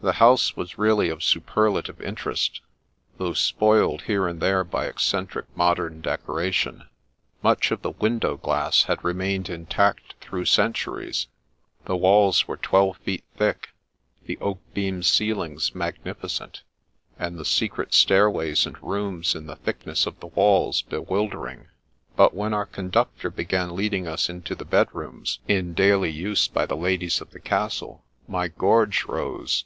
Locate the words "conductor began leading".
22.66-24.06